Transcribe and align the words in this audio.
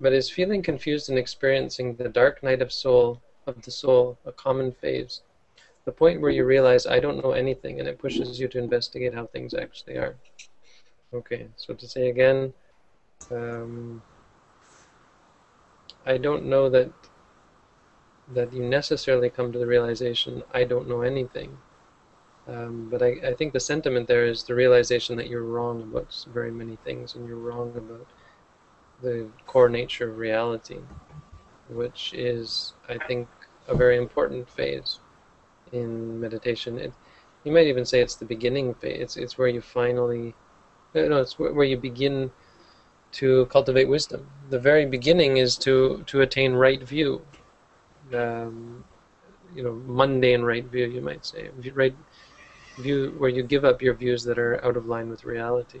but 0.00 0.12
is 0.12 0.30
feeling 0.30 0.62
confused 0.62 1.08
and 1.08 1.18
experiencing 1.18 1.94
the 1.94 2.08
dark 2.08 2.42
night 2.42 2.62
of 2.62 2.72
soul 2.72 3.20
of 3.46 3.62
the 3.62 3.70
soul 3.70 4.18
a 4.24 4.32
common 4.32 4.72
phase? 4.72 5.22
The 5.84 5.92
point 5.92 6.20
where 6.20 6.30
you 6.30 6.44
realize 6.44 6.86
I 6.86 7.00
don't 7.00 7.22
know 7.22 7.32
anything 7.32 7.78
and 7.78 7.88
it 7.88 7.98
pushes 7.98 8.40
you 8.40 8.48
to 8.48 8.58
investigate 8.58 9.14
how 9.14 9.26
things 9.26 9.54
actually 9.54 9.96
are. 9.96 10.16
Okay, 11.14 11.46
so 11.56 11.74
to 11.74 11.88
say 11.88 12.08
again, 12.08 12.52
um, 13.30 14.02
I 16.04 16.18
don't 16.18 16.46
know 16.46 16.68
that 16.70 16.90
that 18.34 18.52
you 18.52 18.62
necessarily 18.62 19.30
come 19.30 19.52
to 19.52 19.58
the 19.58 19.66
realization 19.66 20.42
I 20.52 20.64
don't 20.64 20.88
know 20.88 21.02
anything. 21.02 21.56
Um, 22.48 22.88
but 22.90 23.02
I, 23.02 23.16
I 23.24 23.34
think 23.34 23.52
the 23.52 23.60
sentiment 23.60 24.06
there 24.06 24.26
is 24.26 24.44
the 24.44 24.54
realization 24.54 25.16
that 25.16 25.28
you're 25.28 25.44
wrong 25.44 25.82
about 25.82 26.24
very 26.32 26.50
many 26.50 26.76
things 26.84 27.14
and 27.14 27.26
you're 27.26 27.36
wrong 27.36 27.72
about 27.76 28.06
the 29.02 29.28
core 29.46 29.68
nature 29.68 30.10
of 30.10 30.18
reality, 30.18 30.78
which 31.68 32.12
is, 32.14 32.74
I 32.88 32.98
think, 32.98 33.28
a 33.68 33.74
very 33.74 33.96
important 33.96 34.48
phase 34.48 35.00
in 35.72 36.20
meditation. 36.20 36.78
It, 36.78 36.92
you 37.44 37.52
might 37.52 37.66
even 37.66 37.84
say 37.84 38.00
it's 38.00 38.16
the 38.16 38.24
beginning 38.24 38.74
phase. 38.74 39.00
It's, 39.00 39.16
it's 39.16 39.38
where 39.38 39.48
you 39.48 39.60
finally, 39.60 40.34
no, 40.94 41.20
it's 41.20 41.38
where 41.38 41.64
you 41.64 41.76
begin 41.76 42.30
to 43.12 43.46
cultivate 43.46 43.88
wisdom. 43.88 44.26
The 44.50 44.58
very 44.58 44.86
beginning 44.86 45.36
is 45.36 45.56
to, 45.58 46.02
to 46.06 46.20
attain 46.22 46.54
right 46.54 46.82
view, 46.82 47.22
um, 48.14 48.84
you 49.54 49.62
know, 49.62 49.80
mundane 49.86 50.42
right 50.42 50.64
view, 50.64 50.86
you 50.86 51.00
might 51.00 51.24
say, 51.24 51.50
right 51.74 51.94
view 52.78 53.14
where 53.18 53.30
you 53.30 53.42
give 53.42 53.64
up 53.64 53.80
your 53.80 53.94
views 53.94 54.24
that 54.24 54.38
are 54.38 54.62
out 54.64 54.76
of 54.76 54.86
line 54.86 55.08
with 55.08 55.24
reality 55.24 55.80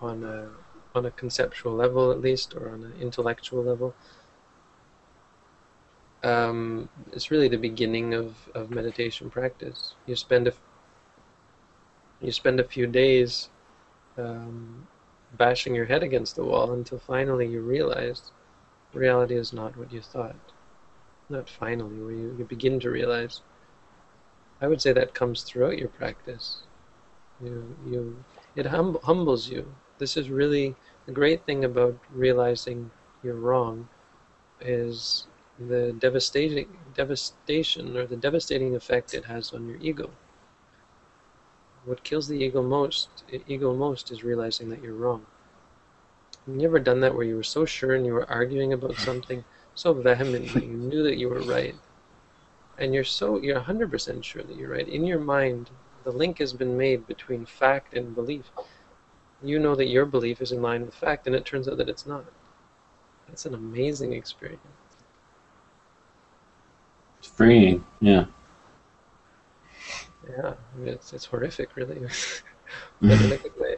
on 0.00 0.24
a 0.24 0.50
on 0.94 1.06
a 1.06 1.10
conceptual 1.10 1.72
level 1.72 2.10
at 2.10 2.20
least 2.20 2.54
or 2.54 2.70
on 2.70 2.84
an 2.84 2.92
intellectual 3.00 3.62
level 3.62 3.94
um, 6.22 6.88
it's 7.12 7.30
really 7.30 7.48
the 7.48 7.58
beginning 7.58 8.14
of, 8.14 8.34
of 8.54 8.70
meditation 8.70 9.30
practice 9.30 9.94
you 10.06 10.16
spend 10.16 10.48
a 10.48 10.52
you 12.20 12.32
spend 12.32 12.60
a 12.60 12.64
few 12.64 12.86
days 12.86 13.50
um, 14.16 14.86
bashing 15.36 15.74
your 15.74 15.84
head 15.84 16.02
against 16.02 16.36
the 16.36 16.44
wall 16.44 16.72
until 16.72 16.98
finally 16.98 17.46
you 17.46 17.60
realize 17.60 18.30
reality 18.92 19.34
is 19.34 19.52
not 19.52 19.76
what 19.76 19.92
you 19.92 20.00
thought 20.00 20.36
not 21.28 21.48
finally 21.48 22.00
where 22.00 22.14
you, 22.14 22.34
you 22.38 22.44
begin 22.44 22.78
to 22.78 22.90
realize 22.90 23.42
I 24.60 24.66
would 24.66 24.80
say 24.80 24.92
that 24.92 25.14
comes 25.14 25.42
throughout 25.42 25.78
your 25.78 25.88
practice. 25.88 26.62
You, 27.42 27.76
you, 27.86 28.24
it 28.56 28.66
hum 28.66 28.98
humbles 29.02 29.48
you. 29.48 29.66
This 29.98 30.16
is 30.16 30.30
really 30.30 30.74
the 31.06 31.12
great 31.12 31.44
thing 31.44 31.64
about 31.64 31.98
realizing 32.12 32.90
you're 33.22 33.34
wrong, 33.34 33.88
is 34.60 35.26
the 35.58 35.92
devastating 35.92 36.68
devastation 36.94 37.96
or 37.96 38.06
the 38.06 38.16
devastating 38.16 38.74
effect 38.74 39.14
it 39.14 39.26
has 39.26 39.52
on 39.52 39.68
your 39.68 39.78
ego. 39.80 40.10
What 41.84 42.02
kills 42.02 42.28
the 42.28 42.38
ego 42.38 42.62
most, 42.62 43.08
ego 43.46 43.74
most, 43.74 44.10
is 44.10 44.24
realizing 44.24 44.70
that 44.70 44.82
you're 44.82 44.94
wrong. 44.94 45.26
Have 46.46 46.56
you 46.56 46.66
ever 46.66 46.78
done 46.78 47.00
that 47.00 47.14
where 47.14 47.24
you 47.24 47.36
were 47.36 47.42
so 47.42 47.64
sure 47.64 47.94
and 47.94 48.04
you 48.06 48.14
were 48.14 48.30
arguing 48.30 48.72
about 48.72 48.96
something 49.08 49.44
so 49.74 49.92
vehemently, 49.92 50.66
you 50.66 50.76
knew 50.76 51.02
that 51.02 51.18
you 51.18 51.28
were 51.28 51.42
right, 51.42 51.74
and 52.78 52.94
you're 52.94 53.04
so 53.04 53.40
you're 53.40 53.60
100% 53.60 54.24
sure 54.24 54.42
that 54.42 54.56
you're 54.56 54.70
right 54.70 54.88
in 54.88 55.04
your 55.04 55.20
mind 55.20 55.70
the 56.04 56.10
link 56.10 56.38
has 56.38 56.52
been 56.52 56.76
made 56.76 57.06
between 57.06 57.46
fact 57.46 57.94
and 57.94 58.14
belief 58.14 58.50
you 59.44 59.58
know 59.58 59.74
that 59.74 59.86
your 59.86 60.06
belief 60.06 60.40
is 60.40 60.52
in 60.52 60.62
line 60.62 60.84
with 60.84 60.94
fact 60.94 61.26
and 61.26 61.34
it 61.36 61.44
turns 61.44 61.68
out 61.68 61.76
that 61.78 61.88
it's 61.88 62.06
not. 62.06 62.24
That's 63.28 63.46
an 63.46 63.54
amazing 63.54 64.12
experience. 64.12 64.60
It's 67.18 67.28
freeing 67.28 67.84
yeah. 68.00 68.26
Yeah 70.28 70.54
I 70.54 70.78
mean, 70.78 70.88
it's, 70.88 71.12
it's 71.12 71.26
horrific 71.26 71.76
really. 71.76 72.00
But 73.00 73.20
in 73.20 73.32
a 73.32 73.36
good 73.36 73.60
way. 73.60 73.76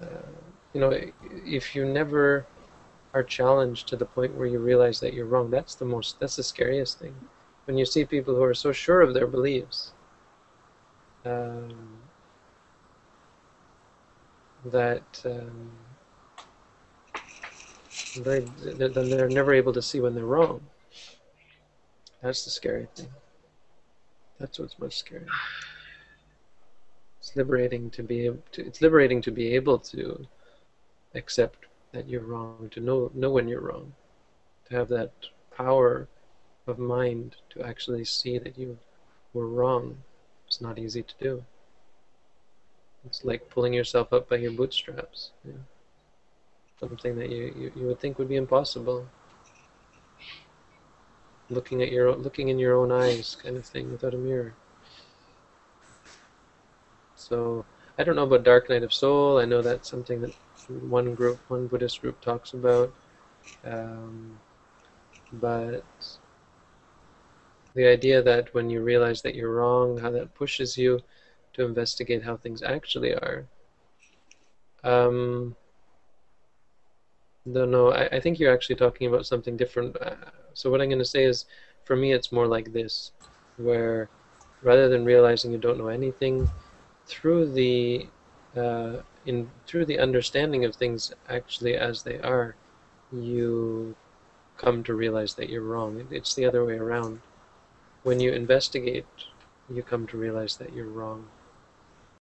Uh, 0.00 0.06
you 0.74 0.80
know 0.80 0.96
if 1.44 1.74
you 1.74 1.84
never 1.84 2.46
are 3.14 3.22
challenged 3.22 3.88
to 3.88 3.96
the 3.96 4.04
point 4.06 4.34
where 4.34 4.46
you 4.46 4.58
realize 4.58 5.00
that 5.00 5.12
you're 5.12 5.26
wrong. 5.26 5.50
That's 5.50 5.74
the 5.74 5.84
most, 5.84 6.18
that's 6.18 6.36
the 6.36 6.42
scariest 6.42 6.98
thing. 6.98 7.14
When 7.66 7.76
you 7.76 7.84
see 7.84 8.04
people 8.04 8.34
who 8.34 8.42
are 8.42 8.54
so 8.54 8.72
sure 8.72 9.02
of 9.02 9.14
their 9.14 9.26
beliefs 9.26 9.92
um, 11.24 12.01
that 14.66 15.22
um, 15.24 15.70
they, 18.16 18.40
then 18.40 19.10
they're 19.10 19.28
never 19.28 19.52
able 19.52 19.72
to 19.72 19.82
see 19.82 20.00
when 20.00 20.14
they're 20.14 20.24
wrong. 20.24 20.60
That's 22.22 22.44
the 22.44 22.50
scary 22.50 22.86
thing. 22.94 23.08
That's 24.38 24.58
what's 24.58 24.78
most 24.78 24.98
scary. 24.98 25.26
It's 27.18 27.34
liberating 27.36 27.90
to 27.90 28.02
be 28.02 28.26
able 28.26 28.42
to, 28.52 28.66
it's 28.66 28.80
liberating 28.80 29.22
to 29.22 29.30
be 29.30 29.54
able 29.54 29.78
to 29.78 30.26
accept 31.14 31.66
that 31.92 32.08
you're 32.08 32.24
wrong, 32.24 32.68
to 32.72 32.80
know 32.80 33.10
know 33.14 33.30
when 33.30 33.48
you're 33.48 33.60
wrong, 33.60 33.92
to 34.68 34.74
have 34.74 34.88
that 34.88 35.12
power 35.56 36.08
of 36.66 36.78
mind 36.78 37.36
to 37.50 37.62
actually 37.62 38.04
see 38.04 38.38
that 38.38 38.58
you 38.58 38.78
were 39.32 39.46
wrong. 39.46 39.98
It's 40.46 40.60
not 40.60 40.78
easy 40.78 41.02
to 41.02 41.14
do. 41.20 41.44
It's 43.04 43.24
like 43.24 43.50
pulling 43.50 43.74
yourself 43.74 44.12
up 44.12 44.28
by 44.28 44.36
your 44.36 44.52
bootstraps. 44.52 45.30
Yeah. 45.44 45.52
Something 46.78 47.16
that 47.16 47.30
you, 47.30 47.52
you, 47.56 47.72
you 47.76 47.86
would 47.86 48.00
think 48.00 48.18
would 48.18 48.28
be 48.28 48.36
impossible. 48.36 49.06
Looking 51.50 51.82
at 51.82 51.92
your 51.92 52.14
looking 52.14 52.48
in 52.48 52.58
your 52.58 52.76
own 52.76 52.90
eyes, 52.90 53.36
kind 53.42 53.56
of 53.56 53.66
thing, 53.66 53.90
without 53.90 54.14
a 54.14 54.18
mirror. 54.18 54.54
So 57.14 57.64
I 57.98 58.04
don't 58.04 58.16
know 58.16 58.24
about 58.24 58.44
Dark 58.44 58.68
Night 58.68 58.82
of 58.82 58.92
Soul. 58.92 59.38
I 59.38 59.44
know 59.44 59.62
that's 59.62 59.88
something 59.88 60.20
that 60.22 60.34
one 60.68 61.14
group, 61.14 61.38
one 61.48 61.66
Buddhist 61.66 62.00
group 62.00 62.20
talks 62.20 62.52
about. 62.52 62.92
Um, 63.64 64.38
but 65.34 65.84
the 67.74 67.86
idea 67.86 68.22
that 68.22 68.52
when 68.54 68.70
you 68.70 68.80
realize 68.80 69.22
that 69.22 69.34
you're 69.34 69.54
wrong, 69.54 69.98
how 69.98 70.10
that 70.10 70.34
pushes 70.34 70.76
you 70.76 71.00
to 71.54 71.64
investigate 71.64 72.22
how 72.22 72.36
things 72.36 72.62
actually 72.62 73.12
are. 73.14 73.46
Um, 74.84 75.56
no, 77.44 77.64
no, 77.64 77.92
I, 77.92 78.06
I 78.06 78.20
think 78.20 78.38
you're 78.38 78.52
actually 78.52 78.76
talking 78.76 79.08
about 79.08 79.26
something 79.26 79.56
different. 79.56 79.96
Uh, 80.00 80.14
so 80.54 80.70
what 80.70 80.80
I'm 80.80 80.88
going 80.88 80.98
to 80.98 81.04
say 81.04 81.24
is, 81.24 81.46
for 81.84 81.96
me, 81.96 82.12
it's 82.12 82.32
more 82.32 82.46
like 82.46 82.72
this, 82.72 83.12
where 83.56 84.08
rather 84.62 84.88
than 84.88 85.04
realizing 85.04 85.50
you 85.50 85.58
don't 85.58 85.78
know 85.78 85.88
anything, 85.88 86.48
through 87.06 87.52
the 87.52 88.06
uh, 88.56 88.98
in 89.26 89.50
through 89.66 89.86
the 89.86 89.98
understanding 89.98 90.64
of 90.64 90.74
things 90.74 91.12
actually 91.28 91.74
as 91.76 92.02
they 92.02 92.18
are, 92.20 92.54
you 93.12 93.94
come 94.56 94.84
to 94.84 94.94
realize 94.94 95.34
that 95.34 95.48
you're 95.48 95.62
wrong. 95.62 96.06
It's 96.10 96.34
the 96.34 96.44
other 96.44 96.64
way 96.64 96.76
around. 96.76 97.20
When 98.04 98.20
you 98.20 98.32
investigate, 98.32 99.06
you 99.72 99.82
come 99.82 100.06
to 100.08 100.16
realize 100.16 100.56
that 100.56 100.72
you're 100.72 100.86
wrong. 100.86 101.26